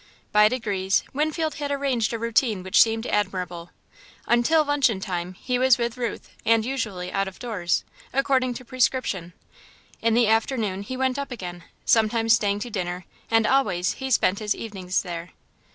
By 0.31 0.49
degrees, 0.49 1.03
Winfield 1.13 1.53
had 1.61 1.69
arranged 1.69 2.11
a 2.11 2.17
routine 2.17 2.63
which 2.63 2.81
seemed 2.81 3.05
admirable. 3.05 3.69
Until 4.25 4.65
luncheon 4.65 4.99
time, 4.99 5.35
he 5.35 5.59
was 5.59 5.77
with 5.77 5.95
Ruth 5.95 6.31
and, 6.43 6.65
usually, 6.65 7.11
out 7.11 7.27
of 7.27 7.37
doors, 7.37 7.83
according 8.11 8.55
to 8.55 8.65
prescription. 8.65 9.33
In 10.01 10.15
the 10.15 10.25
afternoon, 10.27 10.81
he 10.81 10.97
went 10.97 11.19
up 11.19 11.29
again, 11.29 11.65
sometimes 11.85 12.33
staying 12.33 12.61
to 12.61 12.71
dinner, 12.71 13.05
and, 13.29 13.45
always, 13.45 13.91
he 13.93 14.09
spent 14.09 14.39
his 14.39 14.55
evenings 14.55 15.03
there. 15.03 15.33